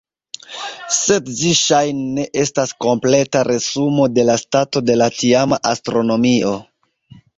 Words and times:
Sed 0.99 1.27
ĝi 1.41 1.51
ŝajne 1.59 2.07
ne 2.15 2.25
estas 2.43 2.73
kompleta 2.85 3.43
resumo 3.49 4.07
de 4.17 4.27
la 4.31 4.39
stato 4.45 4.83
de 4.89 4.97
la 5.03 5.11
tiama 5.19 5.61
astronomio. 5.77 6.57